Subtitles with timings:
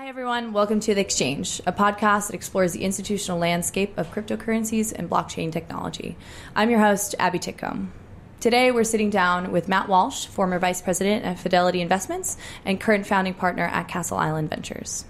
[0.00, 0.54] Hi, everyone.
[0.54, 5.52] Welcome to The Exchange, a podcast that explores the institutional landscape of cryptocurrencies and blockchain
[5.52, 6.16] technology.
[6.56, 7.88] I'm your host, Abbey Titcomb.
[8.40, 13.06] Today, we're sitting down with Matt Walsh, former vice president at Fidelity Investments and current
[13.06, 15.04] founding partner at Castle Island Ventures.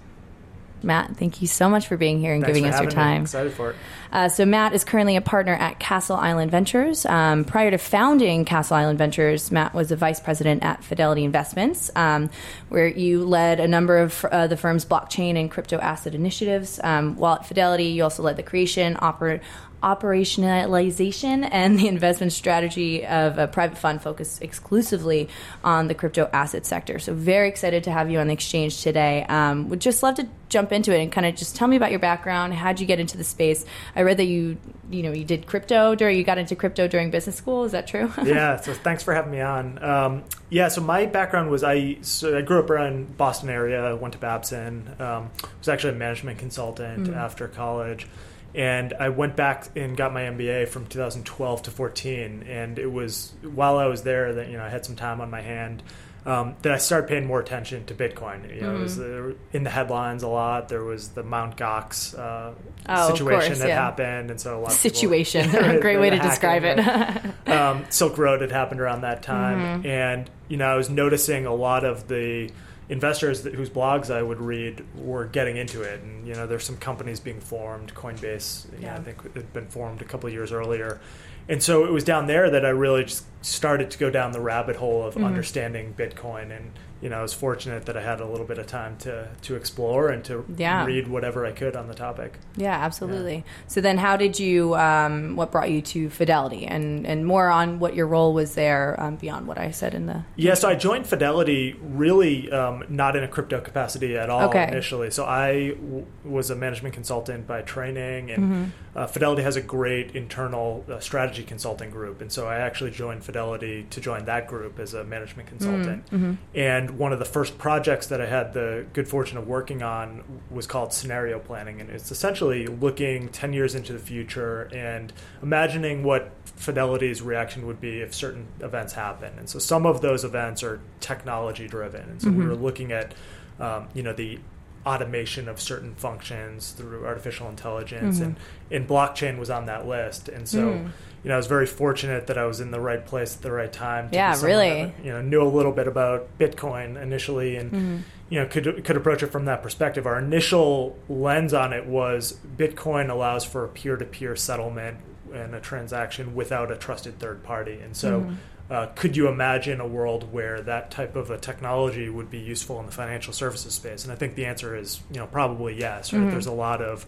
[0.83, 2.95] Matt, thank you so much for being here and Thanks giving us your having me.
[2.95, 3.23] time.
[3.23, 3.77] Excited for it.
[4.13, 7.07] Uh, so Matt is currently a partner at Castle Island Ventures.
[7.07, 11.91] Um, prior to founding Castle Island Ventures, Matt was a vice president at Fidelity Investments,
[11.95, 12.31] um,
[12.69, 16.81] where you led a number of uh, the firm's blockchain and crypto asset initiatives.
[16.83, 19.41] Um, while at Fidelity, you also led the creation, oper-
[19.83, 25.29] operationalization, and the investment strategy of a private fund focused exclusively
[25.65, 26.99] on the crypto asset sector.
[26.99, 29.25] So very excited to have you on the exchange today.
[29.29, 31.91] Um, would just love to jump into it and kind of just tell me about
[31.91, 32.53] your background.
[32.55, 33.65] How'd you get into the space?
[33.95, 34.57] I read that you,
[34.91, 37.65] you know, you did crypto during you got into crypto during business school.
[37.65, 38.13] Is that true?
[38.25, 39.83] yeah, so thanks for having me on.
[39.83, 44.13] Um, yeah, so my background was I so I grew up around Boston area, went
[44.15, 47.15] to Babson, um, was actually a management consultant Mm-hmm.
[47.15, 48.07] after college.
[48.55, 52.45] And I went back and got my MBA from 2012 to 14.
[52.49, 55.31] And it was while I was there that you know I had some time on
[55.31, 55.83] my hand
[56.27, 58.55] um, that I started paying more attention to Bitcoin.
[58.55, 59.31] You know, it was Mm-hmm.
[59.31, 60.69] uh, in the headlines a lot.
[60.69, 62.53] There was the Mount Gox uh,
[62.89, 63.75] Oh, situation course, that yeah.
[63.83, 67.49] happened, and so a lot of people- Situation, Right, great way to describe it.
[67.49, 69.87] um, Silk Road had happened around that time, Mm-hmm.
[69.87, 72.51] and you know I was noticing a lot of the
[72.91, 76.65] investors that, whose blogs I would read were getting into it, and you know there's
[76.65, 77.95] some companies being formed.
[77.95, 78.97] Coinbase, you know, Yeah.
[78.97, 81.01] I think had been formed a couple of years earlier,
[81.49, 84.41] and so it was down there that I really just started to go down the
[84.41, 85.19] rabbit hole Mm-hmm.
[85.19, 86.73] of understanding Bitcoin and.
[87.01, 89.55] You know, I was fortunate that I had a little bit of time to, to
[89.57, 90.85] explore and to Yeah.
[90.85, 92.35] read whatever I could on the topic.
[92.57, 93.45] Yeah, absolutely.
[93.69, 94.75] So then, how did you?
[94.75, 98.97] Um, what brought you to Fidelity, and and more on what your role was there
[98.99, 100.25] um, beyond what I said in the.
[100.37, 104.69] Yeah, so I joined Fidelity really um, not in a crypto capacity at all Okay.
[104.69, 105.11] initially.
[105.11, 108.65] So I w- was a management consultant by training, and Mm-hmm.
[108.99, 112.21] uh, Fidelity has a great internal uh, strategy consulting group.
[112.21, 116.07] And so I actually joined Fidelity to join that group as a management consultant.
[116.11, 116.33] Mm-hmm.
[116.55, 120.43] And one of the first projects that I had the good fortune of working on
[120.51, 121.81] was called scenario planning.
[121.81, 125.13] And it's essentially looking 10 years into the future and
[125.43, 129.33] imagining what Fidelity's reaction would be if certain events happen.
[129.39, 132.03] And so some of those events are technology driven.
[132.03, 132.49] And so we mm-hmm.
[132.49, 133.15] were looking at,
[133.59, 134.39] um, you know, the
[134.87, 138.25] automation of certain functions through artificial intelligence mm-hmm.
[138.25, 138.37] and,
[138.71, 140.29] and blockchain was on that list.
[140.29, 140.91] And so, mm.
[141.23, 143.53] You know, I was very fortunate that I was in the right place at the
[143.53, 144.11] right time.
[144.11, 144.85] To Yeah, really.
[144.85, 147.99] that, you know, knew a little bit about Bitcoin initially and, mm-hmm.
[148.31, 150.07] you know, could, could approach it from that perspective.
[150.07, 154.99] Our initial lens on it was Bitcoin allows for a peer-to-peer settlement
[155.33, 157.79] and a transaction without a trusted third party.
[157.81, 158.35] And so mm-hmm.
[158.73, 162.81] uh, could you imagine a world where that type of a technology would be useful
[162.81, 164.05] in the financial services space?
[164.05, 166.15] And I think the answer is, you know, probably yes.
[166.15, 166.21] Right?
[166.21, 166.31] Mm-hmm.
[166.31, 167.05] There's a lot of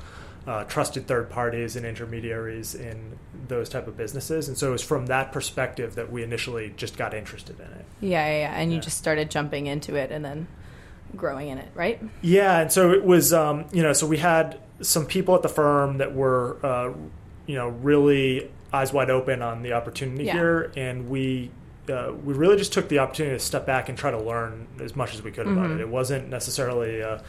[0.47, 4.83] uh, trusted third parties and intermediaries in those type of businesses, and so it was
[4.83, 7.85] from that perspective that we initially just got interested in it.
[8.01, 8.55] Yeah, yeah, yeah.
[8.61, 10.49] and you just started jumping into it and then
[11.17, 12.01] growing in it, right?
[12.23, 15.49] Yeah, and so it was, um, you know, so we had some people at the
[15.49, 16.93] firm that were, uh,
[17.47, 20.33] you know, really eyes wide open on the opportunity Yeah.
[20.33, 21.51] here, and we
[21.91, 24.95] uh, we really just took the opportunity to step back and try to learn as
[24.95, 25.81] much as we could about it.
[25.81, 27.21] It wasn't necessarily a,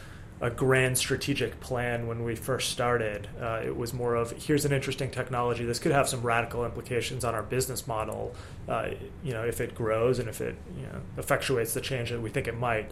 [0.44, 3.26] a grand strategic plan when we first started.
[3.40, 5.64] Uh, it was more of here's an interesting technology.
[5.64, 8.34] This could have some radical implications on our business model.
[8.68, 8.90] Uh,
[9.22, 12.28] you know, if it grows and if it you know effectuates the change that we
[12.28, 12.90] think it might.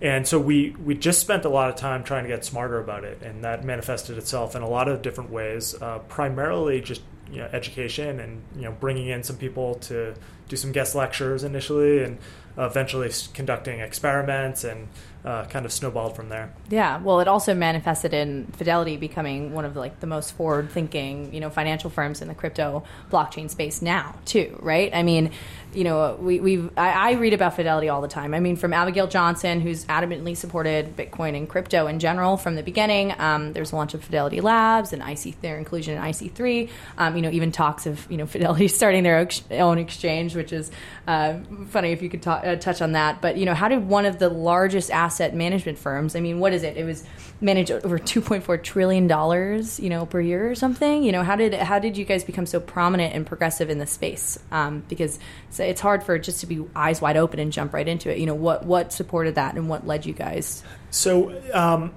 [0.00, 3.04] And so we, we just spent a lot of time trying to get smarter about
[3.04, 5.74] it, and that manifested itself in a lot of different ways.
[5.82, 10.14] Uh, primarily, just you know, education and you know bringing in some people to
[10.48, 12.18] do some guest lectures initially, and
[12.56, 14.88] eventually conducting experiments, and
[15.24, 16.52] uh, kind of snowballed from there.
[16.70, 21.34] Yeah, well, it also manifested in Fidelity becoming one of the, like the most forward-thinking,
[21.34, 24.90] you know, financial firms in the crypto blockchain space now, too, right?
[24.94, 25.32] I mean,
[25.74, 28.32] you know, we we I, I read about Fidelity all the time.
[28.32, 32.62] I mean, from Abigail Johnson, who's adamantly supported Bitcoin and crypto in general from the
[32.62, 33.14] beginning.
[33.18, 36.70] Um, there's a launch of Fidelity Labs and IC their inclusion in IC3.
[36.96, 40.70] Um, you know, even talks of you know Fidelity starting their own exchange, which is
[41.06, 41.34] uh,
[41.68, 43.20] funny if you could ta- uh, touch on that.
[43.20, 46.16] But you know, how did one of the largest asset management firms?
[46.16, 46.78] I mean, what is it?
[46.78, 47.04] It was
[47.42, 51.02] managed over 2.4 trillion dollars, you know, per year or something.
[51.02, 53.86] You know, how did how did you guys become so prominent and progressive in the
[53.86, 54.38] space?
[54.50, 55.18] Um, because
[55.48, 58.18] it's, it's hard for just to be eyes wide open and jump right into it.
[58.18, 60.62] You know, what what supported that and what led you guys?
[60.90, 61.92] So, um,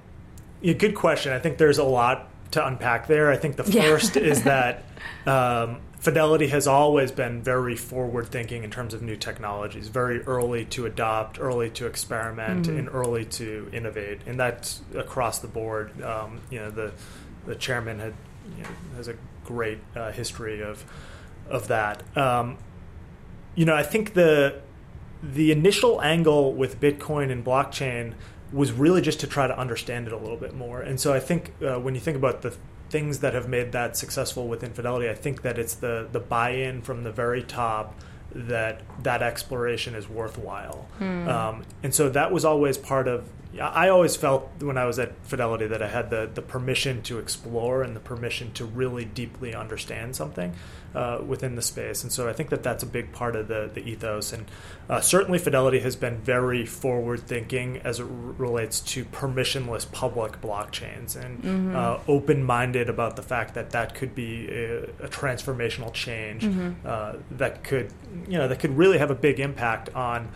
[0.60, 1.32] yeah, good question.
[1.32, 3.30] I think there's a lot to unpack there.
[3.30, 3.82] I think the Yeah.
[3.84, 4.84] first is that
[5.26, 10.64] um, Fidelity has always been very forward thinking in terms of new technologies, very early
[10.64, 12.76] to adopt, early to experiment, Mm-hmm.
[12.76, 16.02] and early to innovate, and that's across the board.
[16.02, 16.92] Um, you know, the
[17.46, 18.14] the chairman had
[18.56, 19.14] you know, has a
[19.44, 20.84] great uh, history of
[21.48, 22.02] of that.
[22.16, 22.58] Um,
[23.54, 24.60] you know, I think the
[25.22, 28.14] the initial angle with Bitcoin and blockchain
[28.52, 30.80] was really just to try to understand it a little bit more.
[30.80, 32.52] And so I think uh, when you think about the
[32.92, 36.82] things that have made that successful within Fidelity, I think that it's the the buy-in
[36.82, 37.86] from the very top
[38.34, 40.86] that that exploration is worthwhile.
[41.28, 43.24] Um, and so that was always part of.
[43.60, 47.18] I always felt when I was at Fidelity that I had the the permission to
[47.18, 50.54] explore and the permission to really deeply understand something
[50.94, 52.02] uh, within the space.
[52.02, 54.32] And so I think that that's a big part of the the ethos.
[54.32, 54.46] And
[54.88, 60.40] uh, certainly Fidelity has been very forward thinking as it r- relates to permissionless public
[60.40, 65.92] blockchains and uh, open minded about the fact that that could be a, a transformational
[65.92, 66.44] change
[66.86, 67.92] uh, that could
[68.28, 70.28] you know that could really have a big impact on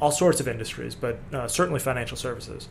[0.00, 2.68] all sorts of industries, but uh, certainly financial services.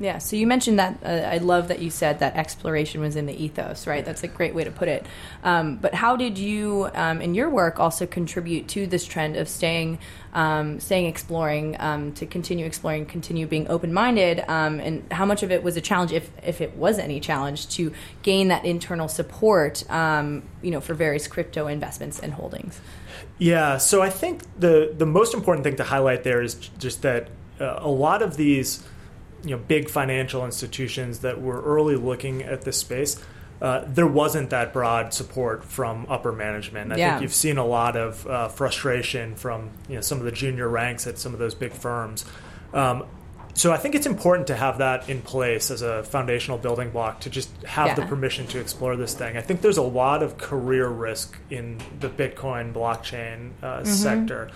[0.00, 0.18] Yeah.
[0.18, 0.98] So you mentioned that.
[1.04, 3.86] Uh, I love that you said that exploration was in the ethos.
[3.86, 4.04] Right.
[4.04, 5.06] That's a great way to put it.
[5.44, 9.48] Um, but how did you, um, in your work, also contribute to this trend of
[9.48, 9.98] staying,
[10.34, 15.42] um, staying exploring, um, to continue exploring, continue being open minded, um, and how much
[15.42, 17.92] of it was a challenge, if if it was any challenge, to
[18.22, 22.80] gain that internal support, um, you know, for various crypto investments and holdings.
[23.38, 27.28] Yeah, so I think the the most important thing to highlight there is just that
[27.60, 28.82] uh, a lot of these
[29.44, 33.22] you know big financial institutions that were early looking at this space.
[33.60, 36.92] Uh, there wasn't that broad support from upper management.
[36.92, 37.10] I Yeah.
[37.12, 40.68] think you've seen a lot of uh, frustration from you know some of the junior
[40.68, 42.24] ranks at some of those big firms.
[42.74, 43.04] Um,
[43.56, 47.20] so I think it's important to have that in place as a foundational building block
[47.20, 49.38] to just have the permission to explore this thing.
[49.38, 54.50] I think there's a lot of career risk in the Bitcoin blockchain uh, sector,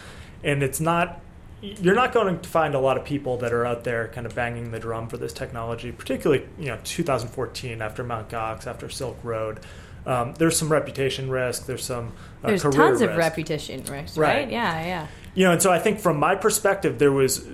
[0.44, 1.20] and it's not.
[1.62, 4.34] You're not going to find a lot of people that are out there kind of
[4.34, 8.28] banging the drum for this technology, particularly you know 2014 after Mt.
[8.28, 9.60] Gox, after Silk Road.
[10.06, 11.66] Um, there's some reputation risk.
[11.66, 12.12] There's some
[12.42, 14.36] uh, There's career tons of reputation risk, Right.
[14.44, 14.50] right?
[14.50, 15.06] Yeah, yeah.
[15.34, 17.46] You know, and so I think from my perspective, there was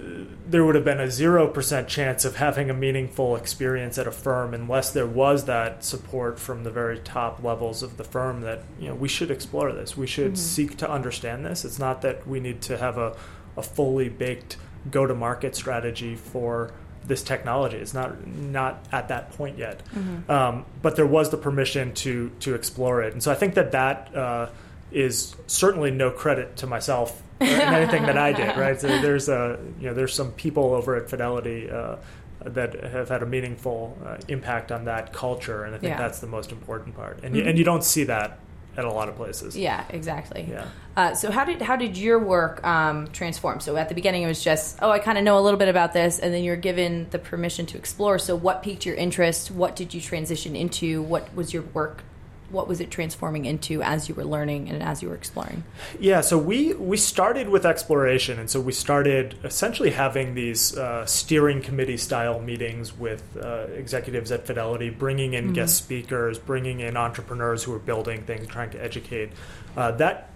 [0.48, 4.12] there would have been a zero percent chance of having a meaningful experience at a
[4.12, 8.62] firm unless there was that support from the very top levels of the firm that
[8.78, 9.96] you know we should explore this.
[9.96, 11.64] We should seek to understand this.
[11.64, 13.16] It's not that we need to have a,
[13.56, 14.56] a fully baked
[14.90, 16.70] go to market strategy for
[17.06, 17.76] this technology.
[17.76, 19.82] It's not not at that point yet.
[20.28, 23.72] Um, but there was the permission to to explore it, and so I think that
[23.72, 24.48] that uh,
[24.92, 28.56] is certainly no credit to myself in anything that I did.
[28.56, 28.80] Right?
[28.80, 31.70] So there's a you know there's some people over at Fidelity.
[31.70, 31.96] Uh,
[32.44, 35.98] that have had a meaningful uh, impact on that culture, and I think Yeah.
[35.98, 37.18] that's the most important part.
[37.24, 38.38] And you, and you don't see that
[38.76, 39.56] at a lot of places.
[39.56, 40.46] Yeah, exactly.
[40.48, 40.66] Yeah.
[40.96, 43.60] Uh, so how did how did your work um, transform?
[43.60, 45.68] So at the beginning it was just oh I kind of know a little bit
[45.68, 48.18] about this, and then you're given the permission to explore.
[48.18, 49.50] So what piqued your interest?
[49.50, 51.02] What did you transition into?
[51.02, 52.02] What was your work?
[52.50, 55.64] What was it transforming into as you were learning and as you were exploring?
[55.98, 61.06] Yeah, so we we started with exploration, and so we started essentially having these uh,
[61.06, 66.96] steering committee style meetings with uh, executives at Fidelity, bringing in guest speakers, bringing in
[66.96, 69.30] entrepreneurs who are building things, trying to educate.
[69.76, 70.30] Uh, that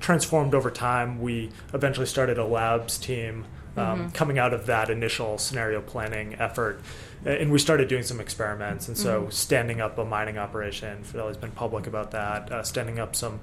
[0.00, 1.20] transformed over time.
[1.20, 3.44] We eventually started a labs team.
[3.76, 6.80] Um, Coming out of that initial scenario planning effort,
[7.24, 8.88] and we started doing some experiments.
[8.88, 12.52] And so, standing up a mining operation, Fidelity's been public about that.
[12.52, 13.40] Uh, standing up some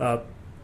[0.00, 0.18] uh,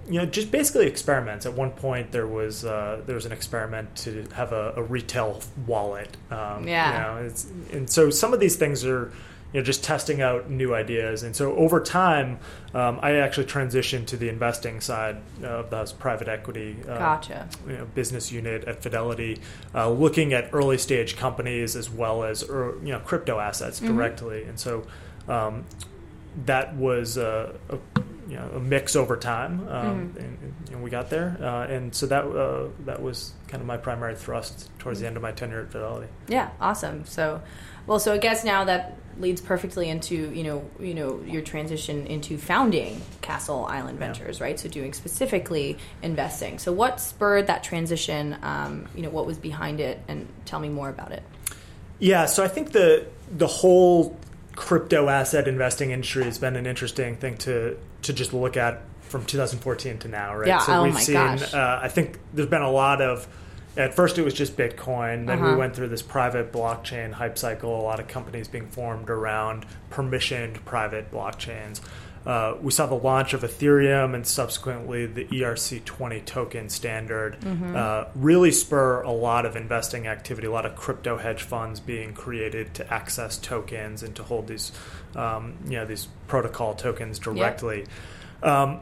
[0.09, 1.47] you know, just basically experiments.
[1.47, 5.41] At one point, there was uh, there was an experiment to have a, a retail
[5.67, 6.17] wallet.
[6.31, 6.93] Um, Yeah.
[6.93, 9.13] You know, it's, and so some of these things are,
[9.53, 11.23] you know, just testing out new ideas.
[11.23, 12.39] And so over time,
[12.75, 16.77] um, I actually transitioned to the investing side of the private equity.
[16.83, 17.49] Uh, Gotcha.
[17.67, 19.41] You know, business unit at Fidelity,
[19.75, 24.45] uh, looking at early stage companies as well as you know crypto assets directly.
[24.45, 24.87] And so
[25.29, 25.65] um,
[26.47, 27.79] that was a, a
[28.29, 31.37] you know a mix over time, um, and, and we got there.
[31.41, 35.17] Uh, and so that uh, that was kind of my primary thrust towards the end
[35.17, 36.07] of my tenure at Fidelity.
[36.29, 37.05] Yeah, awesome.
[37.07, 37.43] So,
[37.91, 42.07] well, so I guess now that leads perfectly into you know you know your transition
[42.07, 44.07] into founding Castle Island Yeah.
[44.07, 44.59] Ventures, right?
[44.61, 46.61] So doing specifically investing.
[46.61, 48.37] So what spurred that transition?
[48.45, 51.25] Um, you know, what was behind it, and tell me more about it.
[51.99, 54.17] Yeah, so I think the the whole
[54.55, 59.25] crypto asset investing industry has been an interesting thing to to just look at from
[59.25, 60.47] 2014 to now, right?
[60.47, 61.53] Yeah, so oh we've my seen gosh.
[61.53, 63.27] Uh, I think there's been a lot of
[63.77, 65.27] at first it was just Bitcoin.
[65.27, 65.51] Then Uh-huh.
[65.53, 67.81] we went through this private blockchain hype cycle.
[67.81, 71.81] A lot of companies being formed around permissioned private blockchains.
[72.27, 77.39] Uh, we saw the launch of Ethereum and subsequently the ERC20 token standard
[77.75, 82.13] uh, really spur a lot of investing activity, a lot of crypto hedge funds being
[82.13, 84.71] created to access tokens and to hold these,
[85.17, 87.87] um, you know, these protocol tokens directly.
[88.43, 88.81] Um,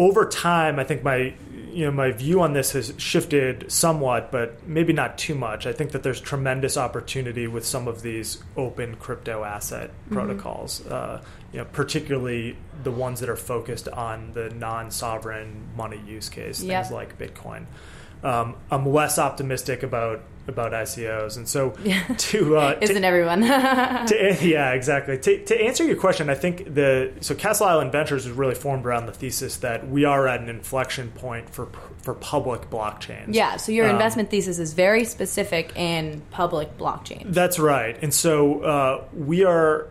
[0.00, 1.34] over time, I think my
[1.72, 5.66] you know my view on this has shifted somewhat, but maybe not too much.
[5.66, 11.22] I think that there's tremendous opportunity with some of these open crypto asset protocols, uh,
[11.52, 16.82] you know, particularly the ones that are focused on the non-sovereign money use case, Yep.
[16.84, 17.66] things like Bitcoin.
[18.24, 21.70] Um, I'm less optimistic about about ICOs, and so
[22.18, 23.40] to uh, Isn't everyone?
[24.06, 25.16] to, yeah, exactly.
[25.18, 28.84] To, to answer your question, I think the so Castle Island Ventures was really formed
[28.84, 31.68] around the thesis that we are at an inflection point for
[32.02, 33.34] for public blockchains.
[33.34, 33.56] yeah.
[33.56, 37.32] So your Um, investment thesis is very specific in public blockchain.
[37.32, 37.96] That's right.
[38.02, 39.86] And so uh, we are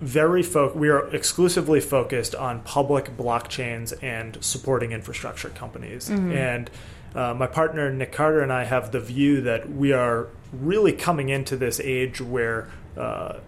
[0.00, 6.08] very fo- we are exclusively focused on public blockchains and supporting infrastructure companies.
[6.32, 6.70] And
[7.14, 11.28] uh, my partner Nick Carter and I have the view that we are really coming
[11.30, 13.38] into this age where uh,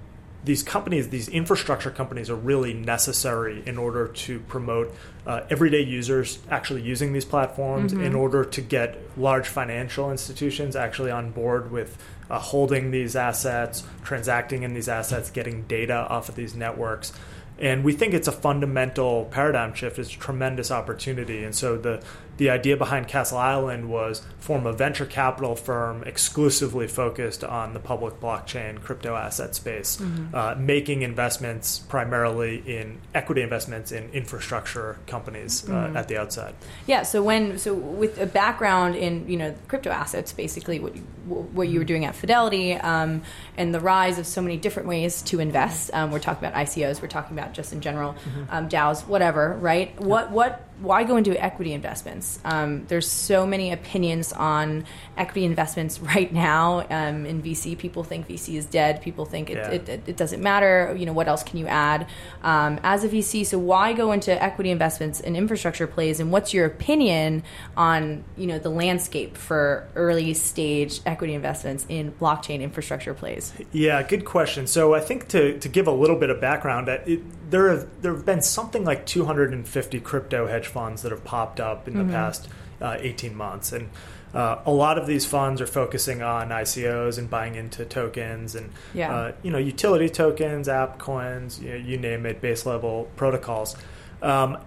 [0.42, 4.94] these companies, these infrastructure companies, are really necessary in order to promote
[5.26, 11.10] uh, everyday users actually using these platforms, in order to get large financial institutions actually
[11.10, 11.98] on board with
[12.30, 17.12] uh, holding these assets, transacting in these assets, getting data off of these networks.
[17.58, 19.98] And we think it's a fundamental paradigm shift.
[19.98, 21.44] It's a tremendous opportunity.
[21.44, 22.02] And so the
[22.40, 27.78] the idea behind Castle Island was form a venture capital firm exclusively focused on the
[27.78, 30.00] public blockchain crypto asset space,
[30.32, 36.54] uh, making investments primarily in equity investments in infrastructure companies uh, at the outset.
[36.86, 37.02] Yeah.
[37.02, 41.68] So when so with a background in you know crypto assets, basically what you, what
[41.68, 43.20] you were doing at Fidelity, um,
[43.58, 45.90] and the rise of so many different ways to invest.
[45.92, 47.02] Um, we're talking about ICOs.
[47.02, 48.16] We're talking about just in general
[48.48, 49.58] um, DAOs, whatever.
[49.60, 50.00] Right?
[50.00, 52.38] What what why go into equity investments?
[52.44, 54.84] Um, there's so many opinions on
[55.16, 57.76] equity investments right now um, in VC.
[57.76, 59.02] People think VC is dead.
[59.02, 59.70] People think it, Yeah.
[59.70, 60.94] it, it, it doesn't matter.
[60.98, 62.06] You know, what else can you add
[62.42, 63.44] um, as a VC?
[63.44, 66.20] So why go into equity investments and infrastructure plays?
[66.20, 67.42] And what's your opinion
[67.76, 73.52] on you know the landscape for early stage equity investments in blockchain infrastructure plays?
[73.72, 74.66] Yeah, good question.
[74.66, 78.14] So I think to, to give a little bit of background, it, there have there
[78.14, 82.48] have been something like 250 crypto hedge funds that have popped up in the past
[82.80, 83.90] uh, 18 months, and
[84.32, 88.70] uh, a lot of these funds are focusing on ICOs and buying into tokens and
[88.94, 89.14] Yeah.
[89.14, 93.76] uh, you know utility tokens, app coins, you, know, you name it, base level protocols.
[94.22, 94.58] Um,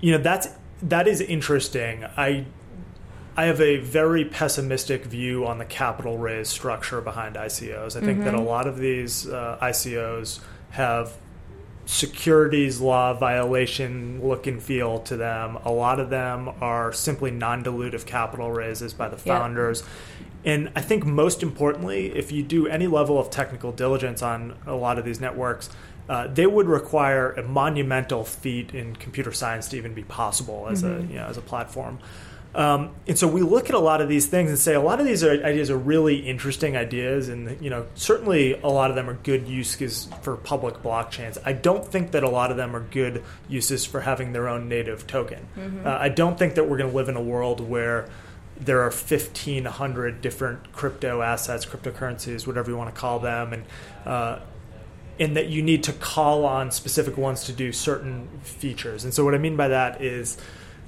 [0.00, 0.48] you know that's
[0.82, 2.04] that is interesting.
[2.16, 2.44] I
[3.38, 7.96] I have a very pessimistic view on the capital raise structure behind ICOs.
[7.96, 11.16] I think that a lot of these uh, ICOs have
[11.86, 15.56] securities law violation look and feel to them.
[15.64, 19.38] A lot of them are simply non dilutive capital raises by the Yeah.
[19.38, 19.82] founders.
[20.44, 24.74] And I think most importantly, if you do any level of technical diligence on a
[24.74, 25.70] lot of these networks,
[26.08, 30.84] uh, they would require a monumental feat in computer science to even be possible as
[30.84, 31.98] a you know as a platform.
[32.56, 34.98] Um, and so we look at a lot of these things and say a lot
[34.98, 38.96] of these are, ideas are really interesting ideas, and you know certainly a lot of
[38.96, 41.36] them are good uses for public blockchains.
[41.44, 44.70] I don't think that a lot of them are good uses for having their own
[44.70, 45.46] native token.
[45.84, 48.08] Uh, I don't think that we're going to live in a world where
[48.58, 53.64] there are 1,500 different crypto assets, cryptocurrencies, whatever you want to call them, and
[54.06, 54.38] uh,
[55.18, 59.04] and that you need to call on specific ones to do certain features.
[59.04, 60.38] And so, what I mean by that is,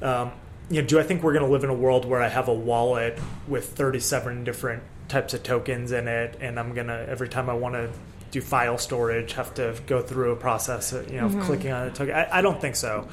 [0.00, 0.32] um,
[0.70, 2.48] you know, do I think we're going to live in a world where I have
[2.48, 7.48] a wallet with 37 different types of tokens in it, and I'm gonna every time
[7.48, 7.90] I want to
[8.30, 11.86] do file storage have to go through a process, of, you know, of clicking on
[11.86, 12.14] a token?
[12.14, 13.08] I, I don't think so.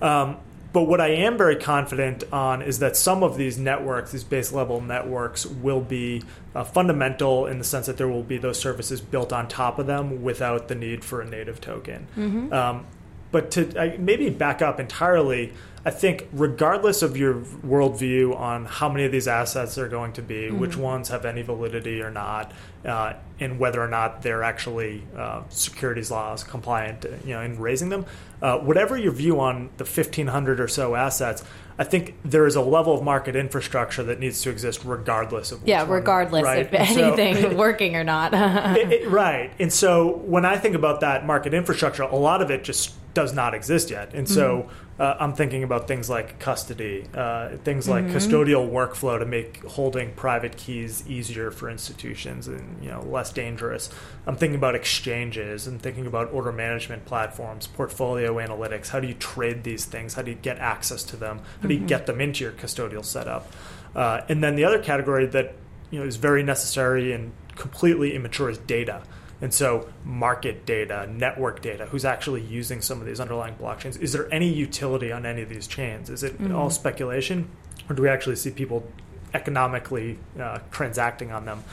[0.00, 0.36] Um,
[0.72, 4.52] but what I am very confident on is that some of these networks, these base
[4.52, 6.22] level networks, will be
[6.54, 9.88] uh, fundamental in the sense that there will be those services built on top of
[9.88, 12.06] them without the need for a native token.
[12.52, 12.86] Um,
[13.32, 15.52] but to I, maybe back up entirely,
[15.84, 20.22] I think regardless of your worldview on how many of these assets are going to
[20.22, 22.52] be, which ones have any validity or not,
[22.84, 27.88] uh, and whether or not they're actually uh, securities laws compliant, you know, in raising
[27.88, 28.04] them,
[28.42, 31.42] uh, whatever your view on the 1,500 or so assets,
[31.78, 35.66] I think there is a level of market infrastructure that needs to exist regardless of
[35.66, 36.58] Yeah, one, regardless right?
[36.66, 38.34] if And so- anything working or not.
[38.76, 39.50] it, it- right.
[39.58, 43.32] And so when I think about that market infrastructure, a lot of it just does
[43.32, 44.14] not exist yet.
[44.14, 48.16] And so uh, I'm thinking about things like custody, uh, things like Mm-hmm.
[48.16, 53.90] custodial workflow to make holding private keys easier for institutions and you know less dangerous.
[54.26, 58.88] I'm thinking about exchanges and thinking about order management platforms, portfolio analytics.
[58.88, 60.14] How do you trade these things?
[60.14, 61.40] How do you get access to them?
[61.62, 63.52] How do you get them into your custodial setup?
[63.94, 65.54] Uh, and then the other category that
[65.90, 69.02] you know is very necessary and completely immature is data.
[69.42, 73.98] And so, market data, network data, who's actually using some of these underlying blockchains?
[73.98, 76.10] Is there any utility on any of these chains?
[76.10, 77.48] Is it all speculation,
[77.88, 78.86] or do we actually see people
[79.32, 81.64] economically uh, transacting on them?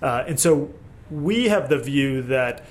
[0.00, 0.72] Uh, and so,
[1.10, 2.64] we have the view that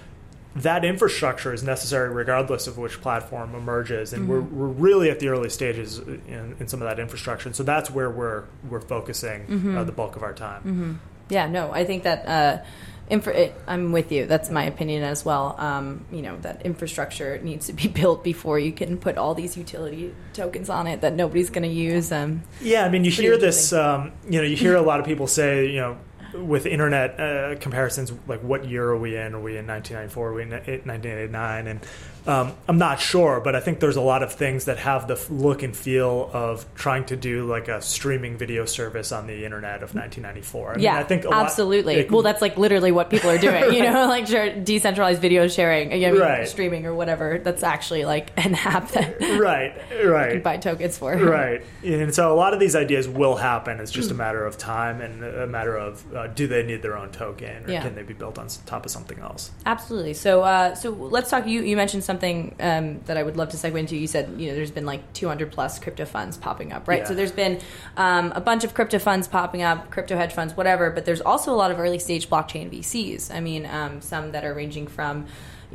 [0.55, 5.27] that infrastructure is necessary regardless of which platform emerges, and we're, we're really at the
[5.27, 7.49] early stages in, in some of that infrastructure.
[7.49, 11.01] And so, that's where we're we're focusing uh, the bulk of our time.
[11.27, 12.63] Yeah, no, I think that uh,
[13.09, 14.25] infra- I'm with you.
[14.25, 15.55] That's my opinion as well.
[15.57, 19.57] Um, you know that infrastructure needs to be built before you can put all these
[19.57, 22.11] utility tokens on it that nobody's going to use.
[22.11, 23.73] Um, Yeah, I mean, you hear this.
[23.73, 25.97] Um, you know, you hear a lot of people say, you know,
[26.43, 29.33] with internet uh, comparisons, like what year are we in?
[29.35, 30.29] Are we in 1994?
[30.29, 31.67] Are we in 1989?
[31.67, 31.79] And
[32.27, 35.23] um, I'm not sure, but I think there's a lot of things that have the
[35.29, 39.83] look and feel of trying to do like a streaming video service on the internet
[39.83, 40.71] of 1994.
[40.71, 41.95] I mean, yeah, I think a lot- absolutely.
[41.97, 43.73] it- well, that's like literally what people are doing.
[43.73, 44.25] You know, like
[44.65, 46.47] decentralized video sharing, I mean, Right.
[46.47, 47.37] streaming or whatever.
[47.37, 49.73] That's actually like an app that you right,
[50.03, 50.31] right.
[50.31, 51.15] can buy tokens for.
[51.15, 54.57] right and so a lot of these ideas will happen it's just a matter of
[54.57, 57.81] time and a matter of uh, do they need their own token or Yeah.
[57.81, 60.13] can they be built on top of something else Absolutely.
[60.13, 61.47] So, uh, so let's talk.
[61.47, 63.95] You you mentioned something um, that I would love to segue into.
[63.95, 66.99] You said you know there's been like 200 plus crypto funds popping up, right?
[66.99, 67.05] Yeah.
[67.07, 67.59] So there's been
[67.97, 70.89] um, a bunch of crypto funds popping up, crypto hedge funds, whatever.
[70.91, 73.33] But there's also a lot of early stage blockchain VCs.
[73.33, 75.25] I mean, um, some that are ranging from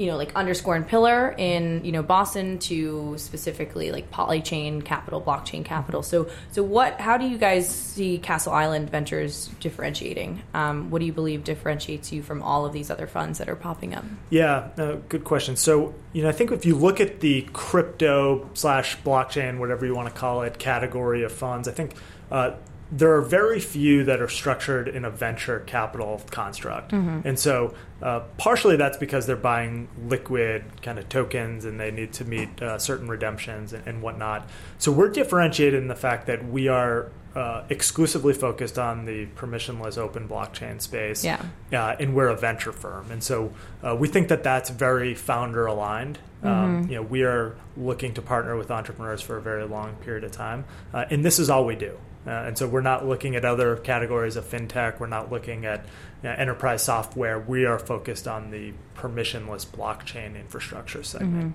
[0.01, 5.21] you know like underscore and pillar in you know Boston to specifically like Polychain Capital,
[5.21, 6.03] Blockchain Capital.
[6.03, 6.99] So so what?
[6.99, 10.43] How do you guys see Castle Island Ventures differentiating?
[10.55, 13.57] Um, what do you believe differentiates you from all of these other funds that are
[13.57, 14.05] popping up?
[14.31, 15.57] Yeah, uh, good question.
[15.57, 19.95] So, you know, I think if you look at the crypto slash blockchain, whatever you
[19.95, 21.95] want to call it, category of funds, I think
[22.31, 22.53] uh,
[22.93, 26.93] there are very few that are structured in a venture capital construct.
[26.93, 32.13] And so, uh, partially that's because they're buying liquid kind of tokens and they need
[32.15, 34.49] to meet uh, certain redemptions and, and whatnot.
[34.79, 37.11] So, we're differentiated in the fact that we are.
[37.33, 41.41] Uh, exclusively focused on the permissionless open blockchain space Yeah.
[41.73, 43.53] uh, and we're a venture firm, and so
[43.85, 46.19] uh, we think that that's very founder aligned.
[46.43, 50.25] Um, you know, we are looking to partner with entrepreneurs for a very long period
[50.25, 51.97] of time, uh, and this is all we do.
[52.27, 55.01] Uh, and so we're not looking at other categories of fintech.
[55.01, 55.87] We're not looking at
[56.23, 57.39] enterprise software.
[57.39, 61.55] We are focused on the permissionless blockchain infrastructure segment.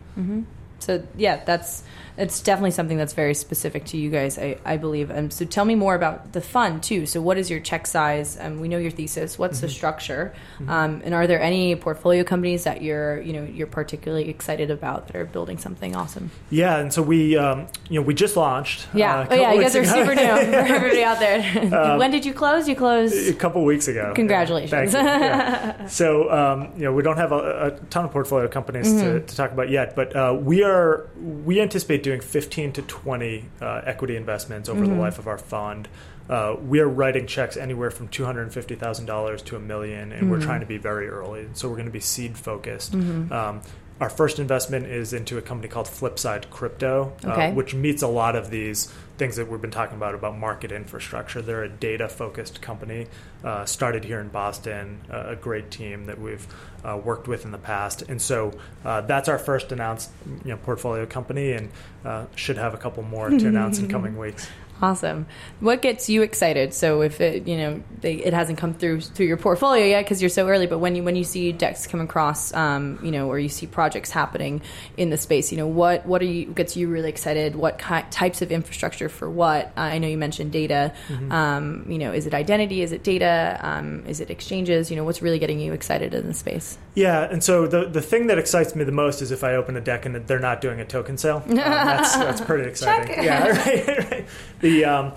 [0.79, 1.83] So yeah, that's
[2.17, 5.09] it's definitely something that's very specific to you guys, I, I believe.
[5.09, 7.05] And so tell me more about the fund too.
[7.05, 8.37] So what is your check size?
[8.39, 9.37] Um, we know your thesis.
[9.37, 10.33] What's the structure?
[10.67, 15.07] Um, and are there any portfolio companies that you're you know you're particularly excited about
[15.07, 16.31] that are building something awesome?
[16.49, 18.87] Yeah, and so we, um, you know, we just launched.
[18.93, 19.19] Yeah.
[19.19, 21.97] uh, oh yeah, you guys are super new for everybody out there.
[21.97, 22.67] when did you close?
[22.69, 24.13] You closed a couple weeks ago.
[24.15, 24.93] Congratulations.
[24.93, 24.99] You.
[25.25, 25.87] Yeah.
[25.87, 29.25] so, um, you know, we don't have a, a ton of portfolio companies to, Mm-hmm.
[29.25, 33.81] to talk about yet, but uh, we are we anticipate doing 15 to 20 uh,
[33.85, 34.95] equity investments over Mm-hmm.
[34.95, 35.87] the life of our fund.
[36.29, 40.11] Uh, we are writing checks anywhere from two hundred fifty thousand dollars to a million,
[40.11, 40.29] and Mm-hmm.
[40.31, 41.47] we're trying to be very early.
[41.53, 42.93] So we're going to be seed focused.
[42.95, 43.61] Um,
[44.01, 47.47] our first investment is into a company called Flipside Crypto, Okay.
[47.49, 50.73] uh, which meets a lot of these things that we've been talking about about market
[50.73, 51.41] infrastructure.
[51.41, 53.07] They're a data focused company,
[53.45, 56.45] uh, started here in Boston, uh, a great team that we've
[56.83, 58.51] uh, worked with in the past, and so
[58.83, 60.09] uh, that's our first announced
[60.43, 61.69] you know portfolio company, and
[62.03, 64.49] uh, should have a couple more to announce in coming weeks.
[64.81, 65.25] Awesome.
[65.61, 66.73] What gets you excited?
[66.73, 70.21] So if it, you know, they, it hasn't come through through your portfolio yet because
[70.21, 73.29] you're so early, but when you when you see decks come across, um, you know,
[73.29, 74.61] or you see projects happening
[74.97, 77.55] in the space, you know, what what are you gets you really excited?
[77.55, 79.67] What ki- types of infrastructure for what?
[79.77, 80.93] Uh, I know you mentioned data.
[81.31, 82.81] Um, you know, is it identity?
[82.81, 83.57] Is it data?
[83.61, 84.91] Um, is it exchanges?
[84.91, 86.77] You know, what's really getting you excited in the space?
[86.95, 89.75] Yeah, and so the the thing that excites me the most is if I open
[89.75, 91.43] a deck and they're not doing a token sale.
[91.45, 93.23] Um, that's that's pretty exciting.
[93.23, 94.27] Yeah, right, right.
[94.61, 95.13] The um,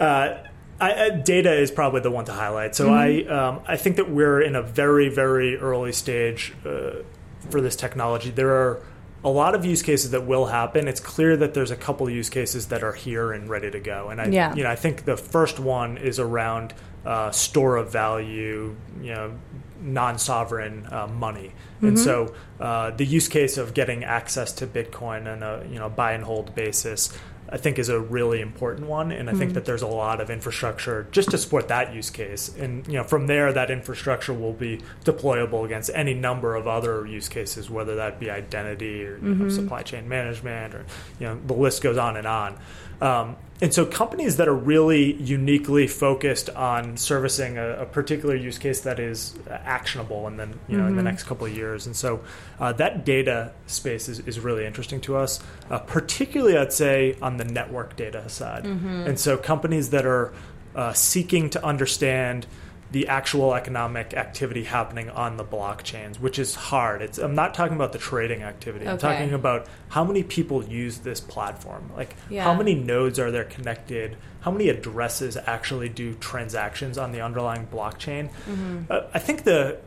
[0.00, 0.38] uh,
[0.80, 2.74] I, uh, data is probably the one to highlight.
[2.74, 7.02] So I um, I think that we're in a very very early stage uh,
[7.50, 8.30] for this technology.
[8.30, 8.82] There are
[9.24, 10.88] a lot of use cases that will happen.
[10.88, 14.08] It's clear that there's a couple use cases that are here and ready to go.
[14.08, 14.54] And I Yeah.
[14.54, 16.72] you know I think the first one is around
[17.04, 19.38] uh, store of value, you know,
[19.80, 21.52] non-sovereign uh, money.
[21.76, 21.88] Mm-hmm.
[21.88, 25.88] And so uh, the use case of getting access to Bitcoin on a you know
[25.88, 27.12] buy and hold basis
[27.52, 29.40] I think is a really important one, and I mm-hmm.
[29.40, 32.48] think that there's a lot of infrastructure just to support that use case.
[32.48, 37.06] And you know, from there, that infrastructure will be deployable against any number of other
[37.06, 39.42] use cases, whether that be identity or mm-hmm.
[39.42, 40.86] know, supply chain management, or
[41.20, 42.58] you know, the list goes on and on.
[43.02, 48.58] Um, and so companies that are really uniquely focused on servicing a, a, particular use
[48.58, 50.90] case that is actionable and then you know mm-hmm.
[50.90, 51.08] in the mm-hmm.
[51.08, 52.22] next couple of years and so
[52.60, 57.38] uh, that data space is, is really interesting to us uh, particularly i'd say on
[57.38, 59.06] the network data side mm-hmm.
[59.06, 60.32] and so companies that are
[60.76, 62.46] uh, seeking to understand
[62.92, 67.00] the actual economic activity happening on the blockchains, which is hard.
[67.00, 68.84] It's, I'm not talking about the trading activity.
[68.84, 68.92] Okay.
[68.92, 71.90] I'm talking about how many people use this platform.
[71.96, 72.44] Like, yeah.
[72.44, 74.18] how many nodes are there connected?
[74.42, 78.28] How many addresses actually do transactions on the underlying blockchain?
[78.46, 78.82] Mm-hmm.
[78.90, 79.78] Uh, I think the,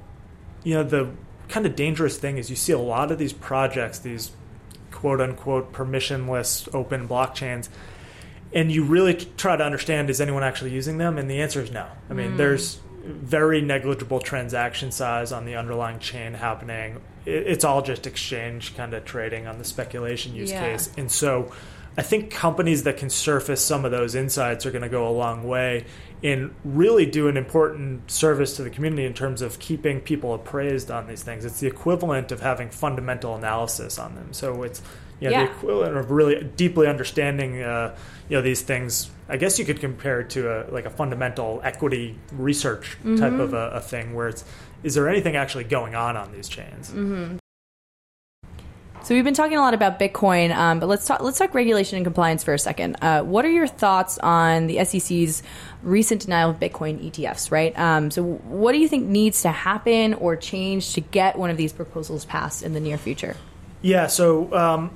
[0.64, 1.12] you know, the
[1.48, 4.32] kind of dangerous thing is you see a lot of these projects, these
[4.90, 7.70] quote unquote permissionless open blockchains
[8.54, 11.70] and you really try to understand is anyone actually using them and the answer is
[11.70, 12.38] no i mean mm.
[12.38, 17.02] there's very negligible transaction size on the underlying chain happening.
[17.26, 20.62] It's all just exchange kind of trading on the speculation use yeah.
[20.62, 20.92] case.
[20.98, 21.52] And so
[21.98, 25.12] I think companies that can surface some of those insights are going to go a
[25.12, 25.86] long way
[26.22, 30.92] in really do an important service to the community in terms of keeping people appraised
[30.92, 31.46] on these things.
[31.46, 34.34] It's the equivalent of having fundamental analysis on them.
[34.34, 34.82] So it's
[35.20, 35.46] you know, yeah.
[35.46, 37.96] the equivalent of really deeply understanding uh,
[38.28, 41.60] you know these things I guess you could compare it to a like a fundamental
[41.64, 43.16] equity research mm-hmm.
[43.16, 44.44] type of a, a, thing where it's
[44.84, 46.90] is there anything actually going on on these chains?
[46.90, 47.38] Mm-hmm.
[49.04, 51.96] So we've been talking a lot about Bitcoin, um, but let's talk let's talk regulation
[51.98, 52.98] and compliance for a second.
[53.02, 55.44] Uh, what are your thoughts on the SEC's
[55.84, 57.52] recent denial of Bitcoin ETFs?
[57.52, 57.78] Right.
[57.78, 61.58] Um, so what do you think needs to happen or change to get one of
[61.58, 63.36] these proposals passed in the near future?
[63.82, 64.08] Yeah.
[64.08, 64.54] So.
[64.54, 64.92] Um,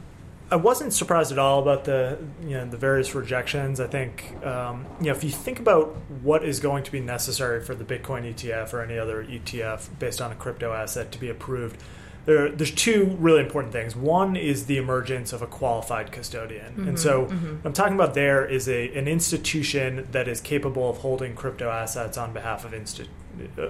[0.51, 3.79] I wasn't surprised at all about the you know the various rejections.
[3.79, 7.61] I think um, you know if you think about what is going to be necessary
[7.63, 11.29] for the Bitcoin ETF or any other ETF based on a crypto asset to be
[11.29, 11.81] approved,
[12.25, 13.95] there, there's two really important things.
[13.95, 17.67] One is the emergence of a qualified custodian, mm-hmm, and so mm-hmm.
[17.67, 22.17] I'm talking about there is a an institution that is capable of holding crypto assets
[22.17, 23.07] on behalf of insti-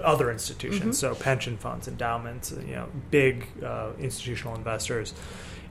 [0.02, 1.14] other institutions, mm-hmm.
[1.14, 5.12] so pension funds, endowments, you know, big uh, institutional investors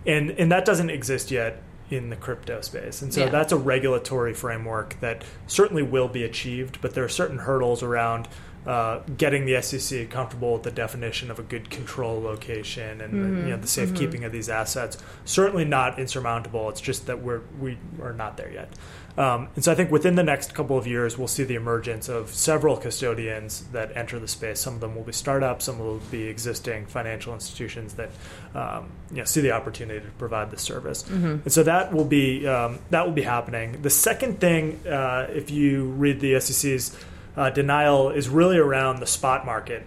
[0.06, 3.02] and and that doesn't exist yet in the crypto space.
[3.02, 3.30] And so yeah.
[3.30, 8.28] that's a regulatory framework that certainly will be achieved, but there are certain hurdles around
[8.66, 13.38] uh, getting the SEC comfortable with the definition of a good control location and mm-hmm.
[13.46, 14.26] you know, the safekeeping mm-hmm.
[14.26, 14.98] of these assets.
[15.26, 16.70] Certainly not insurmountable.
[16.70, 18.70] It's just that we're we are not there yet.
[19.18, 22.08] Um, and so I think within the next couple of years, we'll see the emergence
[22.08, 24.62] of several custodians that enter the space.
[24.62, 28.12] Some of them will be startups, some will be existing financial institutions that
[28.56, 31.04] um, you know, see the opportunity to provide the service.
[31.04, 31.26] Mm-hmm.
[31.26, 33.82] And so that will be um, that will be happening.
[33.82, 36.96] The second thing, uh, if you read the SEC's
[37.36, 39.86] uh, denial, is really around the spot market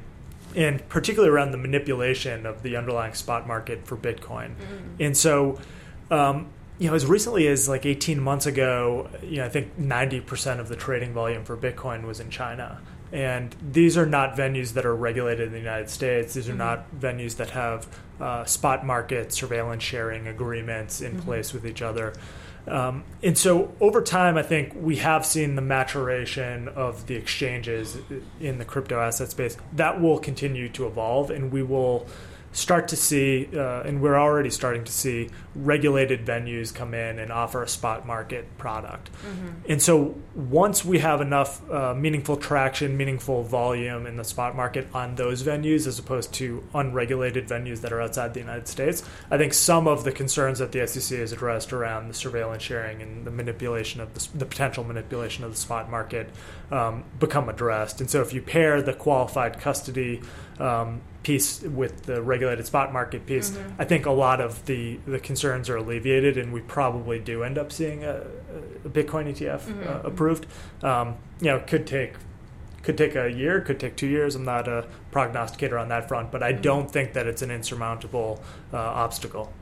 [0.55, 4.55] and particularly around the manipulation of the underlying spot market for Bitcoin.
[4.55, 5.03] Mm-hmm.
[5.03, 5.59] And so,
[6.11, 10.61] um, you know, as recently as like 18 months ago, you know, I think 90%
[10.61, 12.81] of the trading volume for Bitcoin was in China.
[13.13, 16.35] And these are not venues that are regulated in the United States.
[16.35, 16.59] These are mm-hmm.
[16.59, 17.87] not venues that have
[18.21, 21.23] uh, spot market surveillance sharing agreements in mm-hmm.
[21.23, 22.15] place with each other.
[22.67, 27.99] Um, and so over time, I think we have seen the maturation of the exchanges
[28.41, 29.57] in the crypto asset space.
[29.73, 32.07] That will continue to evolve, and we will
[32.53, 37.33] start to see, uh, and we're already starting to see, regulated venues come in and
[37.33, 39.11] offer a spot market product.
[39.13, 39.49] Mm-hmm.
[39.71, 44.87] And so once we have enough uh, meaningful traction, meaningful volume in the spot market
[44.93, 49.39] on those venues, as opposed to unregulated venues that are outside the United States, I
[49.39, 53.27] think some of the concerns that the SEC has addressed around the surveillance sharing and
[53.27, 56.29] the manipulation of the, the potential manipulation of the spot market
[56.71, 58.01] um, become addressed.
[58.01, 60.21] And so if you pair the qualified custody
[60.59, 63.81] um, piece with the regulated spot market piece, mm-hmm.
[63.81, 67.59] I think a lot of the, the concerns are alleviated, and we probably do end
[67.59, 68.23] up seeing a,
[68.85, 69.89] a Bitcoin ETF mm-hmm.
[69.89, 70.47] uh, approved.
[70.83, 72.15] Um, you know, could take
[72.83, 74.35] could take a year, could take two years.
[74.35, 76.63] I'm not a prognosticator on that front, but I mm-hmm.
[76.63, 79.53] don't think that it's an insurmountable uh, obstacle.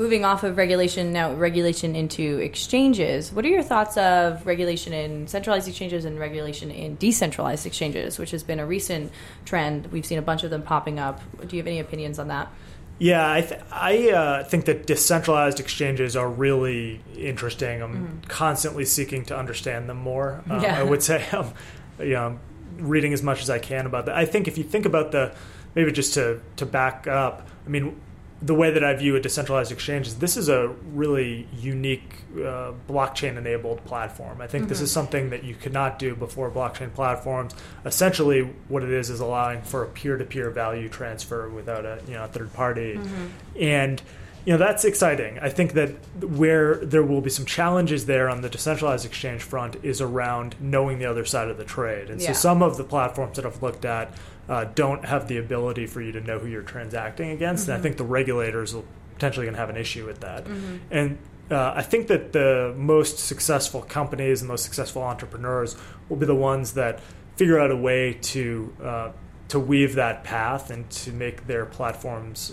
[0.00, 5.26] Moving off of regulation now regulation into exchanges what are your thoughts of regulation in
[5.26, 9.12] centralized exchanges and regulation in decentralized exchanges which has been a recent
[9.44, 12.28] trend we've seen a bunch of them popping up do you have any opinions on
[12.28, 12.50] that
[12.98, 17.82] yeah, I, th- I uh, think that decentralized exchanges are really interesting.
[17.82, 18.20] I'm mm-hmm.
[18.28, 20.44] constantly seeking to understand them more.
[20.50, 20.78] Um, yeah.
[20.78, 21.52] I would say um,
[21.98, 22.38] you know,
[22.76, 24.16] reading as much as I can about that.
[24.16, 25.34] I think if you think about the
[25.74, 27.98] maybe just to to back up, I mean,
[28.42, 32.72] the way that I view a decentralized exchange is this is a really unique uh,
[32.88, 34.40] blockchain enabled platform.
[34.40, 34.68] I think mm-hmm.
[34.70, 37.54] this is something that you could not do before blockchain platforms.
[37.84, 42.00] Essentially, what it is is allowing for a peer to peer value transfer without a
[42.06, 43.26] you know a third party, mm-hmm.
[43.58, 44.00] and
[44.44, 45.38] you know that's exciting.
[45.40, 45.90] I think that
[46.22, 50.98] where there will be some challenges there on the decentralized exchange front is around knowing
[50.98, 52.28] the other side of the trade, and yeah.
[52.28, 54.14] so some of the platforms that I've looked at
[54.48, 57.62] uh, don't have the ability for you to know who you're transacting against.
[57.64, 57.70] Mm-hmm.
[57.70, 57.82] And I mm-hmm.
[57.84, 60.44] think the regulators will potentially going to have an issue with that.
[60.44, 60.76] Mm-hmm.
[60.90, 61.18] And
[61.50, 65.76] uh, I think that the most successful companies and most successful entrepreneurs
[66.08, 67.00] will be the ones that
[67.36, 69.12] figure out a way to uh,
[69.48, 72.52] to weave that path and to make their platforms.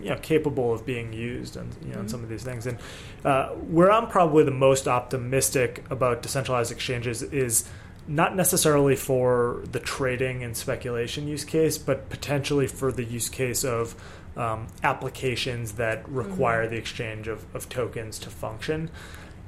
[0.00, 2.08] You know, capable of being used and you know, mm-hmm.
[2.08, 2.66] some of these things.
[2.66, 2.78] And
[3.24, 7.68] uh, where I'm probably the most optimistic about decentralized exchanges is
[8.08, 13.64] not necessarily for the trading and speculation use case, but potentially for the use case
[13.64, 13.94] of
[14.36, 16.72] um, applications that require mm-hmm.
[16.72, 18.90] the exchange of, of tokens to function.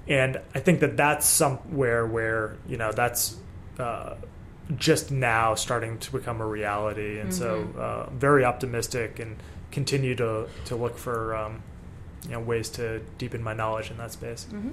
[0.07, 3.37] And I think that that's somewhere where, you know, that's
[3.79, 4.15] uh,
[4.77, 7.19] just now starting to become a reality.
[7.19, 7.73] And mm-hmm.
[7.75, 9.37] so, uh, very optimistic and
[9.75, 11.63] continue to, to look for, um,
[12.25, 14.47] you know, ways to deepen my knowledge in that space.
[14.51, 14.71] Mm-hmm.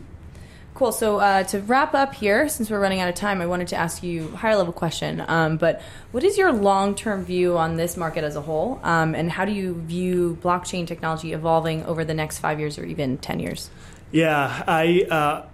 [0.74, 0.94] Cool.
[0.94, 3.76] So uh, to wrap up here, since we're running out of time, I wanted to
[3.76, 5.22] ask you a higher level question.
[5.28, 9.14] Um, but what is your long term view on this market as a whole, um,
[9.14, 13.18] and how do you view blockchain technology evolving over the next five years or even
[13.18, 13.70] ten years?
[14.12, 15.06] Yeah, I.
[15.10, 15.46] Uh,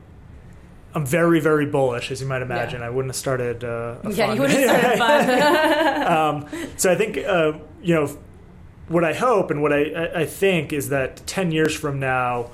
[0.93, 2.79] I'm very, very bullish, as you might imagine.
[2.79, 2.87] Yeah.
[2.87, 7.53] I wouldn't have started uh, yeah, you wouldn't have started um, so I think, uh,
[7.83, 8.17] you know,
[8.87, 12.51] what I hope and what I, I think is that 10 years from now,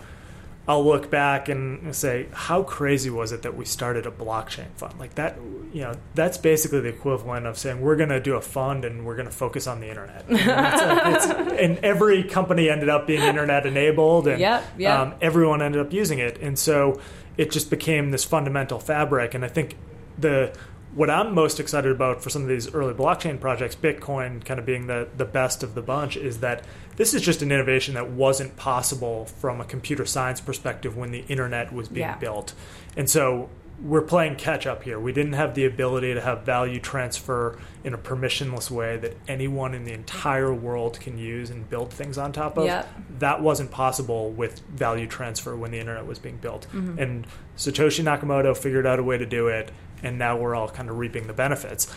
[0.67, 4.98] I'll look back and say, how crazy was it that we started a blockchain fund?
[4.98, 5.38] Like that,
[5.74, 9.06] you know, that's basically the equivalent of saying we're going to do a fund and
[9.06, 10.30] we're going to focus on the internet.
[10.32, 10.41] like,
[11.62, 15.00] and every company ended up being internet enabled, and yep, yep.
[15.00, 16.38] Um, everyone ended up using it.
[16.41, 17.02] And so
[17.36, 19.34] it just became this fundamental fabric.
[19.34, 19.76] And I think
[20.17, 20.56] the
[20.95, 24.65] what I'm most excited about for some of these early blockchain projects, Bitcoin kind of
[24.65, 26.63] being the, the best of the bunch, is that
[26.97, 31.25] this is just an innovation that wasn't possible from a computer science perspective when the
[31.27, 32.17] internet was being yeah.
[32.17, 32.53] built.
[32.95, 33.49] And so
[33.82, 34.99] we're playing catch up here.
[34.99, 39.73] We didn't have the ability to have value transfer in a permissionless way that anyone
[39.73, 42.65] in the entire world can use and build things on top of.
[42.65, 42.88] Yep.
[43.19, 46.67] That wasn't possible with value transfer when the internet was being built.
[46.71, 46.99] Mm-hmm.
[46.99, 47.27] And
[47.58, 49.71] Satoshi Nakamoto figured out a way to do it,
[50.04, 51.94] and now we're all kind of reaping the benefits.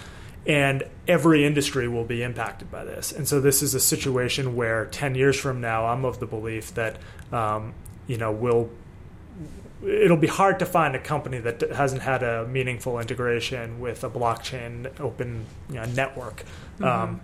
[0.46, 3.10] And every industry will be impacted by this.
[3.10, 6.72] And so this is a situation where 10 years from now, I'm of the belief
[6.74, 6.98] that,
[7.32, 7.74] um,
[8.06, 8.70] you know, we'll
[9.84, 14.10] it'll be hard to find a company that hasn't had a meaningful integration with a
[14.10, 16.44] blockchain open you know, network.
[16.78, 16.84] Mm-hmm.
[16.84, 17.20] Um,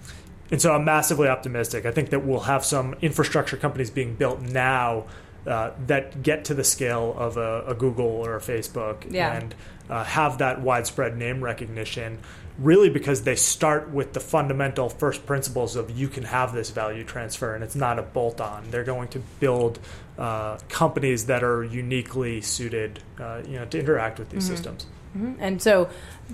[0.51, 1.87] and so I'm massively optimistic.
[1.87, 5.07] I think that we'll have some infrastructure companies being built now
[5.47, 9.33] uh, that get to the scale of a, a Google or a Facebook yeah.
[9.33, 9.55] and
[9.91, 12.19] uh, have that widespread name recognition
[12.59, 17.03] really because they start with the fundamental first principles of you can have this value
[17.03, 18.71] transfer and it's not a bolt on.
[18.71, 19.79] They're going to build
[20.19, 24.55] uh, companies that are uniquely suited uh, you know, to interact with these mm-hmm.
[24.55, 24.87] systems.
[25.17, 25.35] Mm-hmm.
[25.41, 25.91] And so,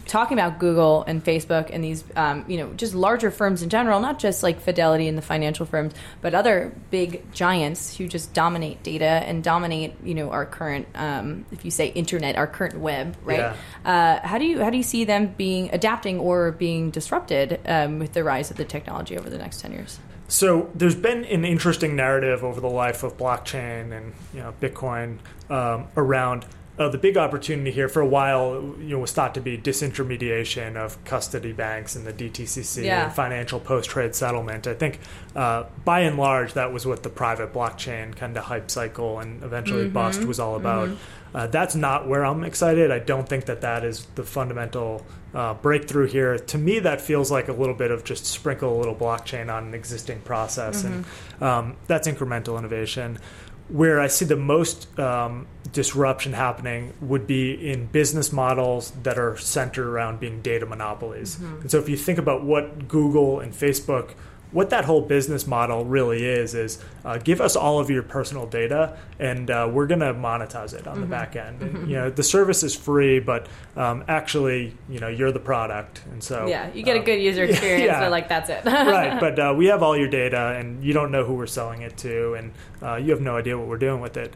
[0.06, 4.00] talking about Google and Facebook and these, um, you know, just larger firms in general,
[4.00, 8.82] not just like Fidelity and the financial firms, but other big giants who just dominate
[8.82, 13.16] data and dominate, you know, our current, um, if you say internet, our current web,
[13.24, 13.38] right?
[13.38, 13.56] Yeah.
[13.84, 17.98] Uh, how do you how do you see them being adapting or being disrupted um,
[17.98, 19.98] with the rise of the technology over the next ten years?
[20.28, 25.18] So there's been an interesting narrative over the life of blockchain and you know Bitcoin
[25.50, 26.44] um, around
[26.78, 30.76] uh, the big opportunity here for a while, you know, was thought to be disintermediation
[30.76, 33.06] of custody banks and the DTCC yeah.
[33.06, 34.66] and financial post-trade settlement.
[34.66, 35.00] I think,
[35.34, 39.42] uh, by and large, that was what the private blockchain kind of hype cycle and
[39.42, 39.94] eventually mm-hmm.
[39.94, 40.88] bust was all about.
[40.88, 41.36] Mm-hmm.
[41.36, 42.90] Uh, that's not where I'm excited.
[42.90, 46.38] I don't think that that is the fundamental uh, breakthrough here.
[46.38, 49.66] To me, that feels like a little bit of just sprinkle a little blockchain on
[49.66, 51.02] an existing process, mm-hmm.
[51.40, 53.18] and um, that's incremental innovation
[53.68, 59.36] where I see the most um, disruption happening would be in business models that are
[59.36, 61.36] centered around being data monopolies.
[61.36, 61.60] Mm-hmm.
[61.62, 64.10] And so, if you think about what Google and Facebook
[64.50, 68.46] what that whole business model really is is uh, give us all of your personal
[68.46, 71.02] data and uh, we're going to monetize it on mm-hmm.
[71.02, 71.90] the back end and, mm-hmm.
[71.90, 76.22] you know the service is free but um, actually you know you're the product and
[76.22, 78.00] so yeah you get um, a good user experience yeah.
[78.00, 81.10] but like that's it right but uh, we have all your data and you don't
[81.10, 84.00] know who we're selling it to and uh, you have no idea what we're doing
[84.00, 84.32] with it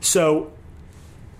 [0.00, 0.52] so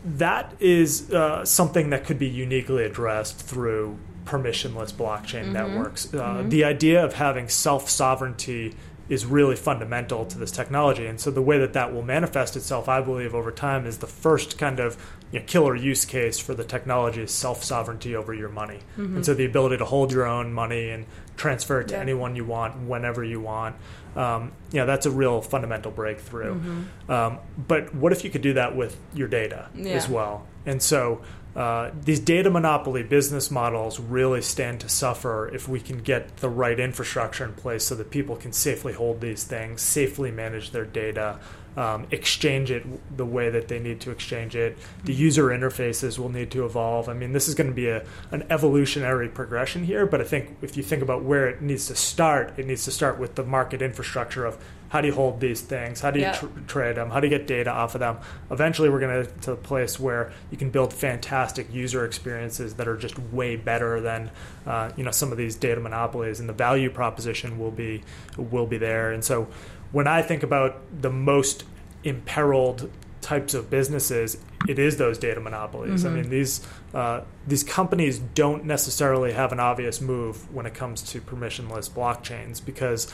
[0.04, 5.52] that is uh, something that could be uniquely addressed through permissionless blockchain mm-hmm.
[5.52, 6.12] networks.
[6.12, 6.48] Uh, mm-hmm.
[6.48, 8.74] The idea of having self sovereignty
[9.08, 11.06] is really fundamental to this technology.
[11.06, 14.06] And so the way that that will manifest itself, I believe, over time is the
[14.06, 14.96] first kind of
[15.32, 18.78] you know, killer use case for the technology is self sovereignty over your money.
[18.96, 19.16] Mm-hmm.
[19.16, 21.04] And so the ability to hold your own money and
[21.36, 22.00] transfer it to yeah.
[22.00, 23.76] anyone you want whenever you want.
[24.14, 26.54] Um, yeah, that's a real fundamental breakthrough.
[26.54, 27.10] Mm-hmm.
[27.10, 29.92] Um, but what if you could do that with your data yeah.
[29.92, 30.46] as well?
[30.64, 31.22] And so
[31.54, 36.48] uh, these data monopoly business models really stand to suffer if we can get the
[36.48, 40.86] right infrastructure in place so that people can safely hold these things, safely manage their
[40.86, 41.38] data,
[41.76, 42.84] um, exchange it
[43.16, 44.78] the way that they need to exchange it.
[45.04, 47.08] The user interfaces will need to evolve.
[47.08, 50.56] I mean, this is going to be a, an evolutionary progression here, but I think
[50.62, 53.44] if you think about where it needs to start, it needs to start with the
[53.44, 56.02] market infrastructure of how do you hold these things?
[56.02, 56.38] How do you yep.
[56.38, 57.08] tr- trade them?
[57.08, 58.18] How do you get data off of them?
[58.50, 62.86] Eventually, we're going to to a place where you can build fantastic user experiences that
[62.86, 64.30] are just way better than
[64.66, 68.02] uh, you know some of these data monopolies, and the value proposition will be
[68.36, 69.12] will be there.
[69.12, 69.48] And so,
[69.92, 71.64] when I think about the most
[72.04, 72.90] imperiled
[73.22, 74.36] types of businesses,
[74.68, 76.04] it is those data monopolies.
[76.04, 76.14] Mm-hmm.
[76.14, 81.00] I mean, these uh, these companies don't necessarily have an obvious move when it comes
[81.12, 83.10] to permissionless blockchains because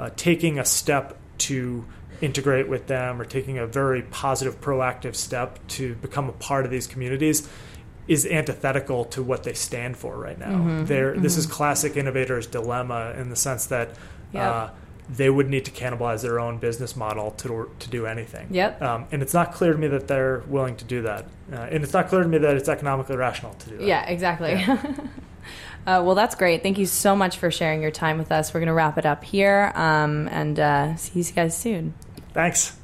[0.00, 1.84] uh, taking a step to
[2.20, 6.70] integrate with them or taking a very positive, proactive step to become a part of
[6.70, 7.48] these communities
[8.08, 10.50] is antithetical to what they stand for right now.
[10.50, 10.84] Mm-hmm.
[10.84, 11.22] Mm-hmm.
[11.22, 13.90] This is classic innovators' dilemma in the sense that
[14.32, 14.42] yep.
[14.42, 14.70] uh,
[15.08, 18.48] they would need to cannibalize their own business model to, to do anything.
[18.50, 18.82] Yep.
[18.82, 21.26] Um, and it's not clear to me that they're willing to do that.
[21.52, 23.86] Uh, and it's not clear to me that it's economically rational to do that.
[23.86, 24.52] Yeah, exactly.
[24.52, 24.82] Yeah.
[25.90, 26.62] Uh, well, that's great.
[26.62, 28.54] Thank you so much for sharing your time with us.
[28.54, 31.94] We're going to wrap it up here um, and uh, see you guys soon.
[32.32, 32.78] Thanks.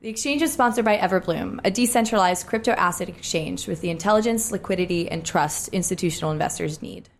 [0.00, 5.08] The exchange is sponsored by Everbloom, a decentralized crypto asset exchange with the intelligence, liquidity,
[5.08, 7.10] and trust institutional investors need.